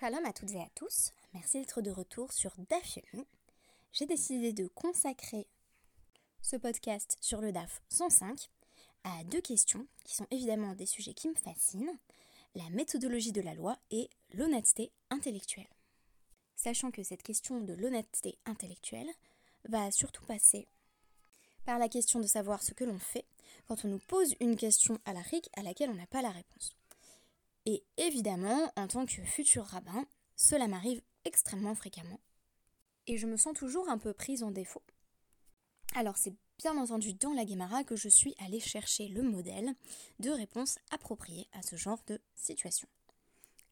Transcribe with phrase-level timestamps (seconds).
[0.00, 2.98] Shalom à toutes et à tous, merci d'être de retour sur DAF
[3.92, 5.46] J'ai décidé de consacrer
[6.40, 8.48] ce podcast sur le DAF 105
[9.04, 11.98] à deux questions qui sont évidemment des sujets qui me fascinent,
[12.54, 15.68] la méthodologie de la loi et l'honnêteté intellectuelle.
[16.56, 19.10] Sachant que cette question de l'honnêteté intellectuelle
[19.68, 20.66] va surtout passer
[21.66, 23.26] par la question de savoir ce que l'on fait
[23.68, 26.30] quand on nous pose une question à la RIC à laquelle on n'a pas la
[26.30, 26.79] réponse.
[27.66, 30.06] Et évidemment, en tant que futur rabbin,
[30.36, 32.20] cela m'arrive extrêmement fréquemment.
[33.06, 34.82] Et je me sens toujours un peu prise en défaut.
[35.94, 39.74] Alors c'est bien entendu dans la Guémara que je suis allée chercher le modèle
[40.18, 42.88] de réponse appropriée à ce genre de situation.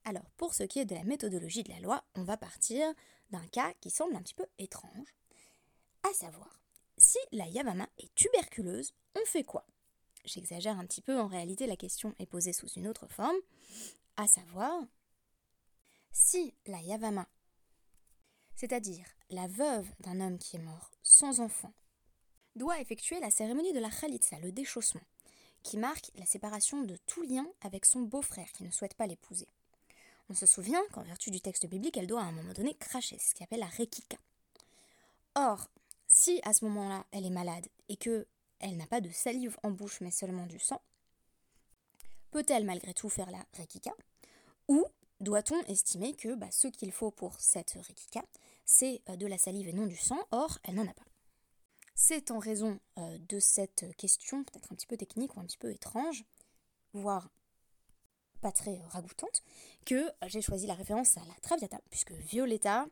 [0.04, 2.92] Alors pour ce qui est de la méthodologie de la loi, on va partir
[3.30, 5.14] d'un cas qui semble un petit peu étrange,
[6.02, 6.60] à savoir,
[6.96, 9.66] si la Yavama est tuberculeuse, on fait quoi?
[10.28, 13.36] J'exagère un petit peu, en réalité la question est posée sous une autre forme,
[14.16, 14.82] à savoir,
[16.12, 17.26] si la Yavama,
[18.54, 21.72] c'est-à-dire la veuve d'un homme qui est mort sans enfant,
[22.56, 25.00] doit effectuer la cérémonie de la Khalitsa, le déchaussement,
[25.62, 29.48] qui marque la séparation de tout lien avec son beau-frère qui ne souhaite pas l'épouser.
[30.28, 33.18] On se souvient qu'en vertu du texte biblique, elle doit à un moment donné cracher,
[33.18, 34.18] ce qu'on appelle la rekika.
[35.36, 35.70] Or,
[36.06, 38.26] si à ce moment-là elle est malade et que
[38.60, 40.80] elle n'a pas de salive en bouche mais seulement du sang,
[42.30, 43.92] peut-elle malgré tout faire la rekika
[44.68, 44.84] Ou
[45.20, 48.22] doit-on estimer que bah, ce qu'il faut pour cette rekika,
[48.64, 50.18] c'est euh, de la salive et non du sang?
[50.30, 51.06] Or, elle n'en a pas.
[51.94, 55.58] C'est en raison euh, de cette question, peut-être un petit peu technique ou un petit
[55.58, 56.24] peu étrange,
[56.92, 57.30] voire
[58.40, 59.42] pas très ragoûtante,
[59.84, 62.86] que j'ai choisi la référence à la Traviata, puisque Violetta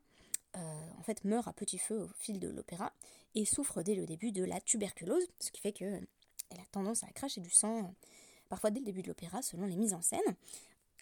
[0.56, 2.92] euh, en fait meurt à petit feu au fil de l'opéra
[3.36, 6.06] et souffre dès le début de la tuberculose, ce qui fait qu'elle
[6.50, 7.88] a tendance à cracher du sang, euh,
[8.48, 10.34] parfois dès le début de l'opéra, selon les mises en scène.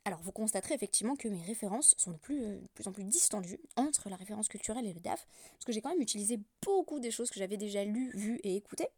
[0.05, 3.61] Alors vous constaterez effectivement que mes références sont de plus, euh, plus en plus distendues
[3.77, 7.13] entre la référence culturelle et le DAF, parce que j'ai quand même utilisé beaucoup des
[7.13, 8.89] choses que j'avais déjà lues, vues et écoutées.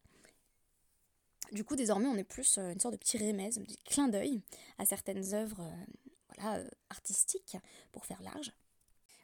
[1.53, 4.41] Du coup, désormais, on est plus une sorte de petit remèze, un petit clin d'œil
[4.79, 5.63] à certaines œuvres
[6.91, 7.57] artistiques,
[7.93, 8.53] pour faire large.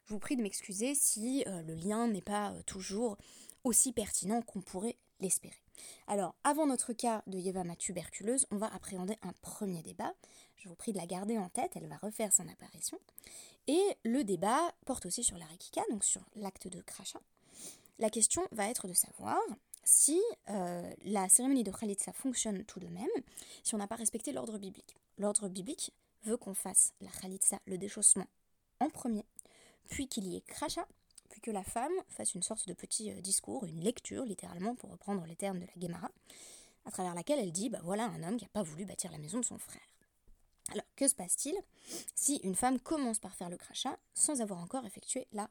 [0.05, 3.19] Je vous prie de m'excuser si le lien n'est pas toujours
[3.65, 5.63] aussi pertinent qu'on pourrait l'espérer.
[6.07, 10.13] Alors, avant notre cas de Yevama tuberculeuse, on va appréhender un premier débat.
[10.57, 12.99] Je vous prie de la garder en tête, elle va refaire son apparition.
[13.69, 17.21] Et le débat porte aussi sur la Rekika, donc sur l'acte de crachat.
[17.99, 19.39] La question va être de savoir
[19.85, 23.09] si euh, la cérémonie de Khalitsa fonctionne tout de même,
[23.63, 24.97] si on n'a pas respecté l'ordre biblique.
[25.19, 25.93] L'ordre biblique
[26.25, 28.27] veut qu'on fasse la Khalitsa, le déchaussement,
[28.81, 29.25] en premier,
[29.89, 30.87] puis qu'il y ait crachat,
[31.33, 34.91] puis que la femme fasse une sorte de petit euh, discours, une lecture littéralement, pour
[34.91, 36.11] reprendre les termes de la Guémara,
[36.85, 39.19] à travers laquelle elle dit, bah voilà un homme qui n'a pas voulu bâtir la
[39.19, 39.81] maison de son frère.
[40.71, 41.57] Alors, que se passe-t-il
[42.15, 45.49] si une femme commence par faire le crachat sans avoir encore effectué la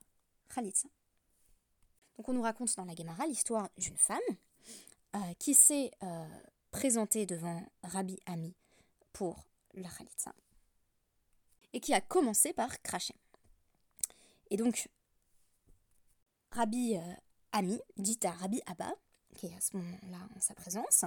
[0.54, 0.88] khalitsa?
[2.18, 4.20] Donc on nous raconte dans la Guémara l'histoire d'une femme
[5.16, 6.28] euh, qui s'est euh,
[6.70, 8.54] présentée devant Rabbi Ami
[9.14, 9.44] pour
[9.74, 10.32] la khalitsa
[11.74, 13.16] et qui a commencé par cracher.
[14.52, 14.90] Et donc,
[16.52, 17.14] Rabbi euh,
[17.54, 18.94] Ami dit à Rabbi Abba,
[19.36, 21.06] qui est à ce moment-là en sa présence,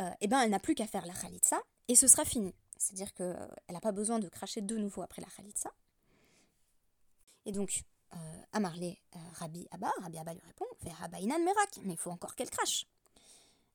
[0.00, 2.54] euh, eh ben, elle n'a plus qu'à faire la Khalitsa et ce sera fini.
[2.78, 5.70] C'est-à-dire qu'elle euh, n'a pas besoin de cracher de nouveau après la Khalitsa.
[7.44, 7.82] Et donc,
[8.14, 9.00] euh, Amarlé,
[9.34, 12.86] Rabbi Abba, Rabbi Abba lui répond Fait Inan Merak, mais il faut encore qu'elle crache.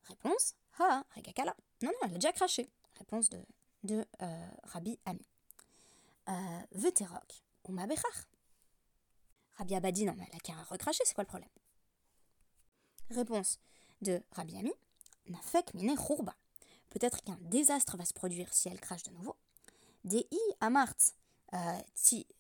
[0.03, 1.55] Réponse Ha, Regakala.
[1.81, 2.69] Non, non, elle a déjà craché.
[2.97, 3.43] Réponse de,
[3.83, 4.05] de
[4.63, 5.25] Rabbi Ami.
[6.71, 8.27] Veterok, Umabechach.
[9.57, 11.49] Rabbi Abba non, mais elle a qu'à recracher, c'est quoi le problème?
[13.09, 13.59] Réponse
[14.01, 14.71] de Rabbi Ami
[15.27, 16.35] Nafek mine chourba.
[16.89, 19.35] Peut-être qu'un désastre va se produire si elle crache de nouveau.
[20.03, 20.27] Dei
[20.61, 20.95] amart
[21.53, 21.79] euh,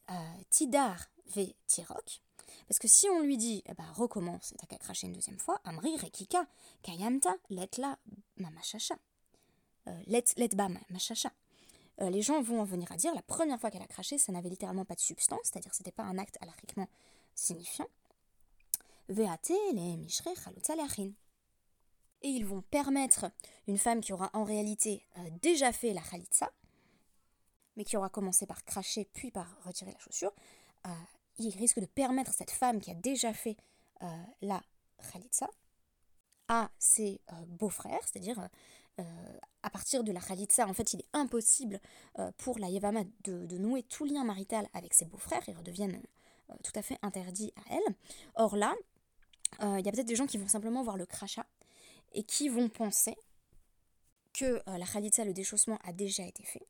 [0.09, 0.13] euh,
[0.49, 0.97] tidar
[1.35, 2.21] ve tirok.
[2.67, 5.59] Parce que si on lui dit, eh ben, recommence, t'as qu'à cracher une deuxième fois,
[5.63, 6.45] Amri rekika
[6.81, 7.97] kayamta letla
[8.37, 8.97] mamashasha.
[9.87, 11.31] Euh, let, let ba mamashasha.
[12.01, 14.31] Euh, les gens vont en venir à dire la première fois qu'elle a craché, ça
[14.31, 16.87] n'avait littéralement pas de substance, c'est-à-dire c'était pas un acte alariquement
[17.33, 17.87] signifiant.
[22.21, 23.31] Et ils vont permettre
[23.67, 26.51] une femme qui aura en réalité euh, déjà fait la khalitsa,
[27.75, 30.33] mais qui aura commencé par cracher puis par retirer la chaussure,
[30.85, 30.89] euh,
[31.37, 33.57] ils risquent de permettre cette femme qui a déjà fait
[34.41, 34.61] la
[35.11, 35.49] khalitsa
[36.47, 38.47] à ses beaux-frères, c'est-à-dire euh,
[39.63, 41.79] à partir de la Khalitsa, en fait, il est impossible
[42.19, 46.01] euh, pour la Yevama de, nouer tout lien marital avec ses beaux-frères, ils redeviennent
[46.49, 47.95] euh, tout à fait interdits à elle.
[48.35, 48.75] Or là,
[49.61, 51.45] il y a peut-être des gens qui vont simplement voir le crachat
[52.11, 53.15] et qui vont penser
[54.33, 56.67] que la Khalitsa, le déchaussement, a déjà été fait.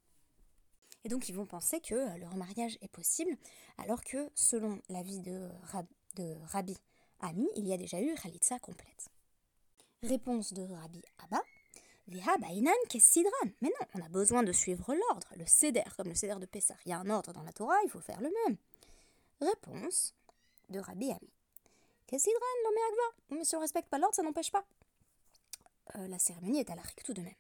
[1.04, 3.36] Et donc ils vont penser que le remariage est possible,
[3.78, 5.50] alors que selon l'avis de,
[6.16, 6.78] de Rabbi
[7.20, 9.10] Ami, il y a déjà eu Khalitsa complète.
[10.04, 11.42] Réponse de Rabbi Abba.
[12.08, 16.78] Mais non, on a besoin de suivre l'ordre, le céder, comme le céder de Pessah.
[16.86, 18.58] Il y a un ordre dans la Torah, il faut faire le même.
[19.42, 20.16] Réponse
[20.70, 21.30] de Rabbi Ami.
[22.08, 22.40] Kessidran,
[23.30, 24.66] Mais si on respecte pas l'ordre, ça n'empêche pas.
[25.96, 27.36] Euh, la cérémonie est à la tout de même.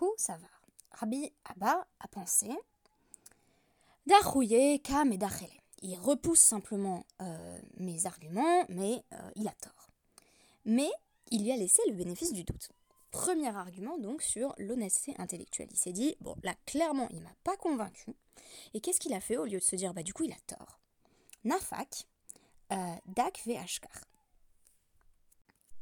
[0.00, 0.48] Où ça va?
[0.92, 2.50] Rabbi Abba a pensé
[4.06, 5.48] Darouye, Kam et Dachele.
[5.82, 9.90] Il repousse simplement euh, mes arguments, mais euh, il a tort.
[10.64, 10.90] Mais
[11.30, 12.70] il lui a laissé le bénéfice du doute.
[13.10, 15.68] Premier argument donc sur l'honnêteté intellectuelle.
[15.70, 18.14] Il s'est dit, bon là clairement il m'a pas convaincu.
[18.74, 20.40] Et qu'est-ce qu'il a fait au lieu de se dire, bah du coup il a
[20.46, 20.80] tort?
[21.44, 22.06] Nafak,
[22.72, 24.04] euh, Dak Vehashkar.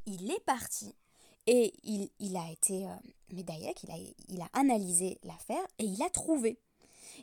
[0.07, 0.95] Il est parti
[1.47, 2.95] et il, a été euh,
[3.31, 3.97] il a,
[4.29, 6.61] il a analysé l'affaire et il a trouvé.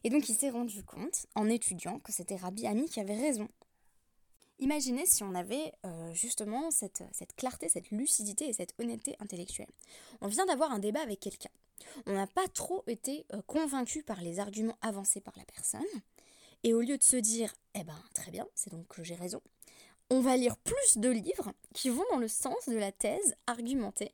[0.04, 3.48] Et donc il s'est rendu compte, en étudiant, que c'était Rabbi Ami qui avait raison.
[4.64, 7.04] Imaginez si on avait euh, justement cette,
[7.36, 9.68] clarté, cette lucidité et cette honnêteté intellectuelle.
[10.22, 11.50] On vient d'avoir un débat avec quelqu'un.
[12.06, 15.82] On n'a pas trop été euh, convaincu par les arguments avancés par la personne.
[16.64, 19.42] Et au lieu de se dire, eh ben très bien, c'est donc que j'ai raison,
[20.10, 24.14] on va lire plus de livres qui vont dans le sens de la thèse argumentée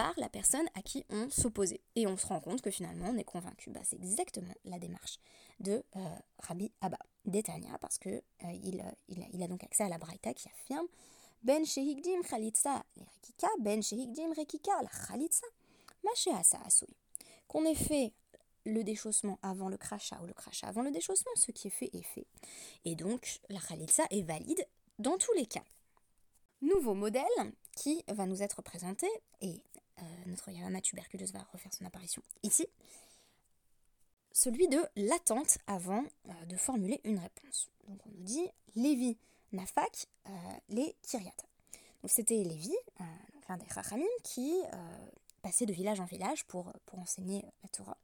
[0.00, 1.82] par la personne à qui on s'opposait.
[1.94, 3.68] Et on se rend compte que finalement on est convaincu.
[3.68, 5.18] Bah, c'est exactement la démarche
[5.58, 6.00] de euh,
[6.38, 10.48] Rabbi Abba d'Etania, parce que euh, il, il, a, donc accès à la Braïta qui
[10.48, 10.86] affirme
[11.42, 15.46] Ben shehigdim khalitsa rekika, ben shehigdim rekika la khalitsa,
[16.34, 16.96] asa asui.
[17.46, 18.14] Qu'on ait fait
[18.64, 21.90] le déchaussement avant le crachat ou le crachat avant le déchaussement, ce qui est fait
[21.92, 22.26] est fait.
[22.86, 24.66] Et donc la khalitsa est valide
[24.98, 25.64] dans tous les cas.
[26.62, 27.24] Nouveau modèle
[27.74, 29.06] qui va nous être présenté,
[29.40, 29.89] et euh,
[30.26, 32.66] notre Yamama tuberculeuse va refaire son apparition ici,
[34.32, 37.70] celui de l'attente avant euh, de formuler une réponse.
[37.88, 39.16] Donc on nous dit Lévi,
[39.52, 40.30] Nafak, euh,
[40.68, 41.32] les Kiryat.
[42.02, 42.74] Donc c'était Lévi,
[43.48, 44.54] l'un des Chachamim, qui
[45.42, 47.98] passait de village en village pour, enseigner la Torah.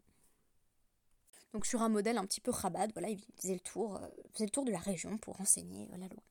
[1.53, 3.99] Donc sur un modèle un petit peu Chabad, voilà, il faisait le tour,
[4.65, 6.23] de la région pour enseigner la loi.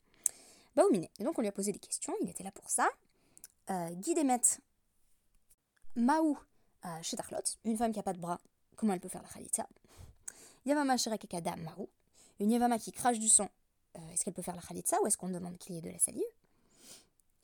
[0.76, 1.08] Baoumine.
[1.20, 2.88] Et donc on lui a posé des questions, il était là pour ça.
[3.70, 4.42] Euh, Guy Demet,
[5.96, 6.38] Maou,
[6.84, 8.40] euh, chez Tarlot, une femme qui n'a pas de bras,
[8.76, 9.68] comment elle peut faire la khalitza
[10.66, 11.88] Yavama Shirakekada Maou,
[12.40, 13.50] une Yavama qui crache du sang,
[13.98, 15.90] euh, est-ce qu'elle peut faire la khalitza ou est-ce qu'on demande qu'il y ait de
[15.90, 16.22] la salive?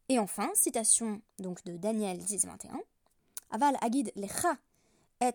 [0.09, 2.77] Et enfin, citation donc de Daniel 10-21,
[3.51, 4.57] Aval Agid Lecha
[5.21, 5.31] et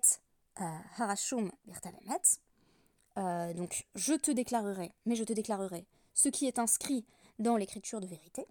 [0.98, 7.06] Harashum Birtavemet, donc je te déclarerai, mais je te déclarerai ce qui est inscrit
[7.38, 8.46] dans l'écriture de vérité.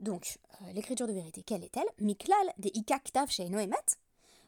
[0.00, 1.88] Donc, euh, l'écriture de vérité, quelle est-elle?
[1.98, 3.70] Miklal de ikaktav emet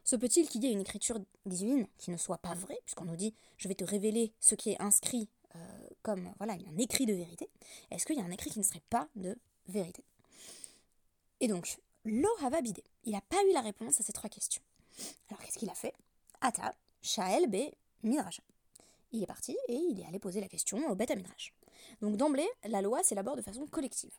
[0.03, 3.15] Se peut-il qu'il y ait une écriture divine qui ne soit pas vraie, puisqu'on nous
[3.15, 5.59] dit je vais te révéler ce qui est inscrit euh,
[6.01, 7.49] comme voilà un écrit de vérité
[7.91, 10.03] Est-ce qu'il y a un écrit qui ne serait pas de vérité?
[11.39, 12.29] Et donc, Lo
[12.61, 12.83] bidé.
[13.05, 14.61] Il n'a pas eu la réponse à ces trois questions.
[15.29, 15.93] Alors qu'est-ce qu'il a fait?
[16.41, 17.71] Ata, Shael be
[18.03, 18.43] Midrasha.
[19.11, 21.53] Il est parti et il est allé poser la question au Beth Midrash.
[22.01, 24.11] Donc d'emblée, la loi s'élabore de façon collective.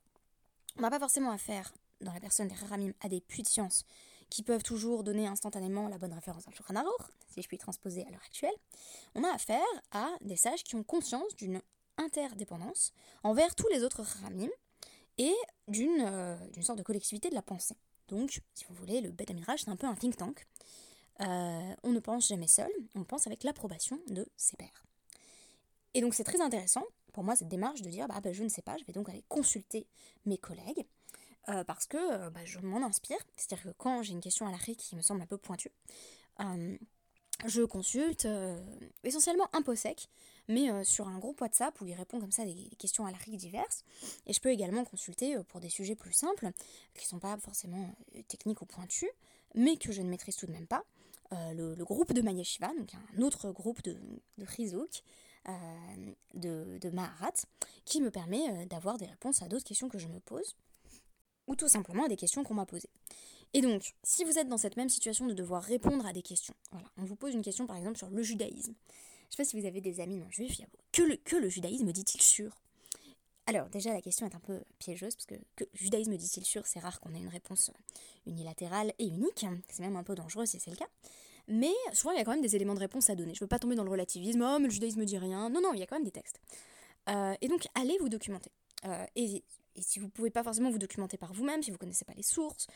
[0.78, 3.84] On n'a pas forcément affaire, dans la personne des Raramim, à des puits de science
[4.30, 6.82] qui peuvent toujours donner instantanément la bonne référence à Shulchan
[7.28, 8.54] si je puis transposer à l'heure actuelle.
[9.14, 9.62] On a affaire
[9.92, 11.60] à des sages qui ont conscience d'une
[11.98, 12.92] interdépendance
[13.22, 14.50] envers tous les autres Raramim
[15.18, 15.34] et
[15.68, 17.76] euh, d'une sorte de collectivité de la pensée.
[18.08, 20.46] Donc, si vous voulez, le Beth c'est un peu un think tank.
[21.20, 24.84] Euh, on ne pense jamais seul, on pense avec l'approbation de ses pairs.
[25.94, 26.82] Et donc c'est très intéressant
[27.14, 29.08] pour moi cette démarche de dire bah, bah, je ne sais pas, je vais donc
[29.08, 29.86] aller consulter
[30.26, 30.84] mes collègues
[31.48, 33.16] euh, parce que euh, bah, je m'en inspire.
[33.36, 35.70] C'est-à-dire que quand j'ai une question à l'arrêt qui me semble un peu pointue,
[36.40, 36.76] euh,
[37.46, 38.28] je consulte
[39.02, 40.08] essentiellement un sec,
[40.48, 43.84] mais sur un groupe WhatsApp où il répond comme ça des questions à l'arrêt diverses.
[44.26, 46.52] Et je peux également consulter pour des sujets plus simples,
[46.94, 47.92] qui ne sont pas forcément
[48.28, 49.10] techniques ou pointus,
[49.56, 50.84] mais que je ne maîtrise tout de même pas.
[51.32, 53.98] Le, groupe de Mayeshiva, donc un autre groupe de,
[54.38, 55.02] de euh,
[56.34, 57.32] de, de Maharat,
[57.84, 60.56] qui me permet euh, d'avoir des réponses à d'autres questions que je me pose,
[61.46, 62.90] ou tout simplement à des questions qu'on m'a posées.
[63.52, 66.54] Et donc, si vous êtes dans cette même situation de devoir répondre à des questions,
[66.72, 68.74] voilà, on vous pose une question par exemple sur le judaïsme.
[69.30, 70.60] Je sais pas si vous avez des amis non juifs,
[70.92, 72.52] que le, que le judaïsme dit-il sûr?
[73.46, 76.80] Alors déjà la question est un peu piégeuse parce que, que judaïsme dit-il sûr, c'est
[76.80, 77.70] rare qu'on ait une réponse
[78.26, 80.88] unilatérale et unique, c'est même un peu dangereux si c'est le cas.
[81.46, 83.34] Mais souvent, il y a quand même des éléments de réponse à donner.
[83.34, 85.50] Je ne veux pas tomber dans le relativisme, oh, mais le judaïsme dit rien.
[85.50, 86.40] Non, non, il y a quand même des textes.
[87.10, 88.50] Euh, et donc, allez vous documenter.
[88.86, 89.44] Euh, et,
[89.76, 92.68] si vous pouvez pas forcément vous documenter par vous-même, si vous connaissez pas les sources,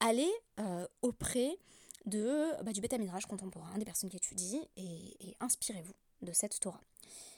[0.00, 1.58] allez euh, auprès
[2.06, 5.92] de, bah, du bêta midrash contemporain, des personnes qui étudient, et, inspirez-vous
[6.22, 6.80] de cette Torah.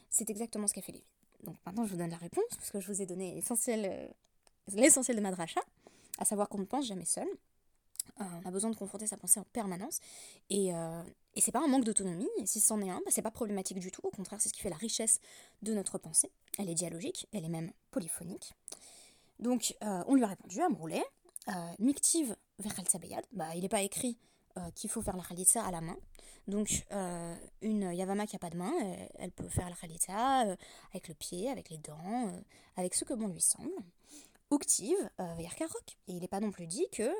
[0.09, 1.05] C'est exactement ce qu'a fait Lévi.
[1.43, 4.09] Donc maintenant, je vous donne la réponse, parce que je vous ai donné l'essentiel,
[4.73, 5.61] l'essentiel de ma dracha,
[6.19, 7.29] à savoir qu'on ne pense jamais seul.
[8.21, 10.01] Euh, on a besoin de confronter sa pensée en permanence.
[10.51, 11.03] Et, euh,
[11.35, 12.29] et c'est pas un manque d'autonomie.
[12.45, 14.01] Si c'en est un, bah, c'est pas problématique du tout.
[14.05, 15.21] Au contraire, c'est ce qui fait la richesse
[15.63, 16.31] de notre pensée.
[16.59, 18.55] Elle est dialogique, elle est même polyphonique.
[19.39, 21.05] Donc, euh, on lui a répondu, à Mroulet,
[21.49, 22.37] euh, Miktiv
[22.89, 24.19] Sabeyad, bah, il n'est pas écrit
[24.59, 25.97] euh, qu'il faut faire la khalitsa à la main.
[26.47, 28.73] Donc, euh, une Yavama qui n'a pas de main,
[29.19, 30.57] elle, peut faire la khalitsa
[30.91, 32.33] avec le pied, avec les dents,
[32.77, 33.71] avec ce que bon lui semble.
[34.51, 34.97] Uktiv
[35.57, 35.99] Karok.
[36.09, 37.11] Et il n'est pas non plus dit que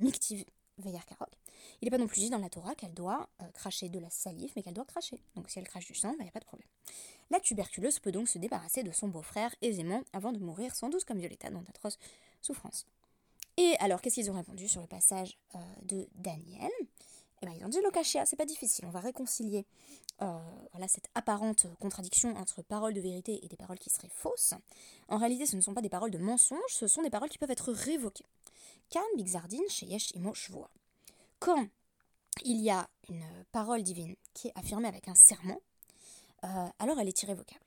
[0.00, 0.44] Miktiv
[0.82, 1.30] Karok.
[1.80, 4.52] Il n'est pas non plus dit dans la Torah qu'elle doit cracher de la salive,
[4.56, 5.20] mais qu'elle doit cracher.
[5.36, 6.68] Donc, si elle crache du sang, il bah, n'y a pas de problème.
[7.30, 11.04] La tuberculeuse peut donc se débarrasser de son beau-frère aisément avant de mourir sans doute
[11.04, 11.98] comme Violetta dans d'atroces
[12.42, 12.86] souffrances.
[13.56, 16.70] Et alors, qu'est-ce qu'ils ont répondu sur le passage euh, de Daniel?
[17.44, 19.66] Eh bien, ils ont dit Lokashia, c'est pas difficile, on va réconcilier
[20.22, 20.38] euh,
[20.72, 24.54] voilà, cette apparente contradiction entre paroles de vérité et des paroles qui seraient fausses.
[25.08, 27.36] En réalité, ce ne sont pas des paroles de mensonge, ce sont des paroles qui
[27.36, 28.24] peuvent être révoquées.
[28.88, 30.14] Kan Bigzardin Sheyesh
[31.38, 31.66] Quand
[32.44, 35.60] il y a une parole divine qui est affirmée avec un serment,
[36.44, 37.66] euh, alors elle est irrévocable.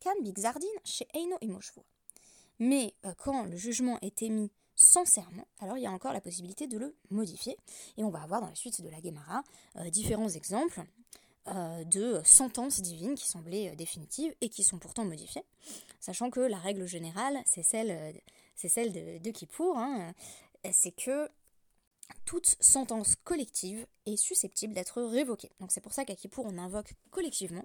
[0.00, 1.84] Kan Bigzardin chez Eino Imoshvo.
[2.58, 6.20] Mais euh, quand le jugement est émis sans serment, alors il y a encore la
[6.20, 7.56] possibilité de le modifier.
[7.96, 9.42] Et on va avoir dans la suite de la Gemara
[9.76, 10.82] euh, différents exemples
[11.86, 15.42] de sentences divines qui semblaient définitives et qui sont pourtant modifiées.
[15.98, 18.22] Sachant que la règle générale, c'est celle,
[19.20, 20.14] de Kippour, hein,
[20.70, 21.28] c'est que
[22.24, 25.50] toute sentence collective est susceptible d'être révoquée.
[25.60, 27.64] Donc c'est pour ça qu'à Kippour on invoque collectivement.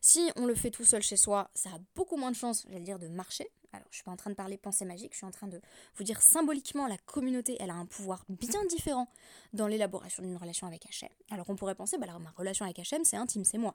[0.00, 2.84] Si on le fait tout seul chez soi, ça a beaucoup moins de chances, j'allais
[2.84, 3.50] dire, de marcher.
[3.72, 5.60] Alors je suis pas en train de parler pensée magique, je suis en train de
[5.96, 9.08] vous dire symboliquement la communauté, elle a un pouvoir bien différent
[9.52, 11.08] dans l'élaboration d'une relation avec Hachem.
[11.30, 13.74] Alors on pourrait penser, bah ma relation avec Hachem c'est intime, c'est moi.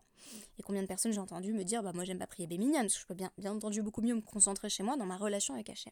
[0.58, 2.94] Et combien de personnes j'ai entendu me dire, bah moi j'aime pas prier Béminian, parce
[2.94, 5.54] que je peux bien, bien entendu beaucoup mieux me concentrer chez moi dans ma relation
[5.54, 5.92] avec Hachem.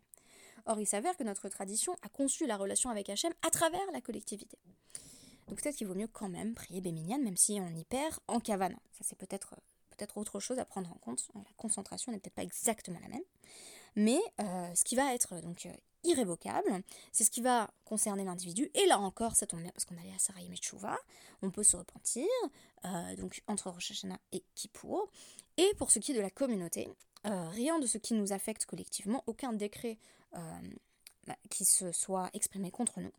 [0.66, 4.02] Or, il s'avère que notre tradition a conçu la relation avec Hachem à travers la
[4.02, 4.58] collectivité.
[5.48, 8.40] Donc peut-être qu'il vaut mieux quand même prier Béminian, même si on y perd en
[8.40, 8.76] cavana.
[8.92, 9.56] Ça, c'est peut-être
[9.98, 11.28] peut-être autre chose à prendre en compte.
[11.34, 13.24] La concentration n'est peut-être pas exactement la même.
[13.98, 15.74] Mais euh, ce qui va être donc euh,
[16.04, 18.70] irrévocable, c'est ce qui va concerner l'individu.
[18.75, 20.88] Et là encore, ça tombe bien parce qu'on allait à Sarayim et
[21.42, 22.27] on peut se repentir,
[22.86, 25.10] euh, donc entre Rosh Hashanah et Kippour.
[25.58, 26.88] Et pour ce qui est de la communauté,
[27.24, 29.98] rien de ce qui nous affecte collectivement, aucun décret
[30.32, 33.12] bah, qui se soit exprimé contre nous,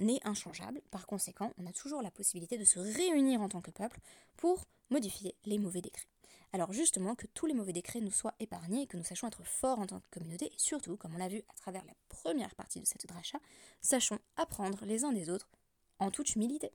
[0.00, 0.82] n'est inchangeable.
[0.90, 4.00] Par conséquent, on a toujours la possibilité de se réunir en tant que peuple
[4.36, 6.08] pour modifier les mauvais décrets.
[6.52, 9.44] Alors justement, que tous les mauvais décrets nous soient épargnés et que nous sachions être
[9.44, 12.54] forts en tant que communauté, et surtout, comme on l'a vu à travers la première
[12.54, 13.38] partie de cette dracha,
[13.80, 15.48] sachons apprendre les uns des autres
[15.98, 16.70] en toute humilité.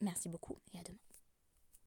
[0.00, 1.09] Merci beaucoup et à demain.